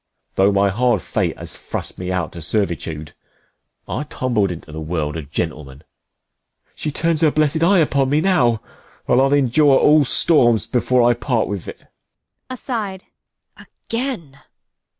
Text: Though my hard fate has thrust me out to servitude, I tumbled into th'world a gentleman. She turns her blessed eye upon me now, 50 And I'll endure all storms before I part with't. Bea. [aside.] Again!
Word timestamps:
Though 0.33 0.51
my 0.51 0.69
hard 0.69 1.03
fate 1.03 1.37
has 1.37 1.55
thrust 1.55 1.99
me 1.99 2.11
out 2.11 2.31
to 2.31 2.41
servitude, 2.41 3.11
I 3.87 4.01
tumbled 4.01 4.49
into 4.51 4.71
th'world 4.73 5.15
a 5.15 5.21
gentleman. 5.21 5.83
She 6.73 6.91
turns 6.91 7.21
her 7.21 7.29
blessed 7.29 7.61
eye 7.61 7.77
upon 7.77 8.09
me 8.09 8.19
now, 8.19 8.63
50 9.05 9.13
And 9.13 9.21
I'll 9.21 9.33
endure 9.33 9.77
all 9.77 10.03
storms 10.03 10.65
before 10.65 11.03
I 11.07 11.13
part 11.13 11.47
with't. 11.47 11.67
Bea. 11.77 11.85
[aside.] 12.49 13.03
Again! 13.57 14.39